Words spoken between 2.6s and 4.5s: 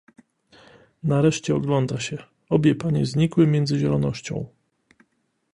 panie znikły między zielonością."